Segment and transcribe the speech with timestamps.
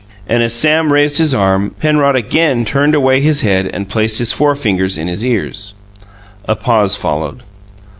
[0.27, 4.33] And as Sam raised his arm, Penrod again turned away his head and placed his
[4.33, 5.73] forefingers in his ears.
[6.45, 7.43] A pause followed.